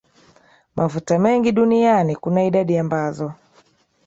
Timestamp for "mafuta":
0.75-1.19